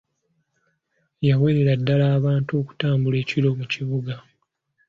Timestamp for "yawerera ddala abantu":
1.27-2.51